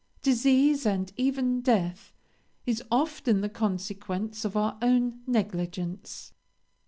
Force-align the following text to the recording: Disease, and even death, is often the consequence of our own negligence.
Disease, 0.23 0.83
and 0.87 1.13
even 1.15 1.61
death, 1.61 2.11
is 2.65 2.81
often 2.89 3.41
the 3.41 3.49
consequence 3.49 4.43
of 4.43 4.57
our 4.57 4.79
own 4.81 5.19
negligence. 5.27 6.33